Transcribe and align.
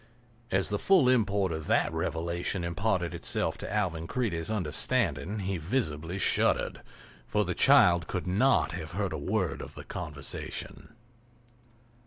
As 0.49 0.69
the 0.69 0.79
full 0.79 1.07
import 1.07 1.51
of 1.51 1.67
that 1.67 1.93
revelation 1.93 2.63
imparted 2.63 3.13
itself 3.13 3.55
to 3.59 3.71
Alvan 3.71 4.07
Creede's 4.07 4.49
understanding 4.49 5.37
he 5.37 5.59
visibly 5.59 6.17
shuddered. 6.17 6.81
For 7.27 7.45
the 7.45 7.53
child 7.53 8.07
could 8.07 8.25
not 8.25 8.71
have 8.71 8.93
heard 8.93 9.13
a 9.13 9.19
word 9.19 9.61
of 9.61 9.75
the 9.75 9.83
conversation. 9.83 10.95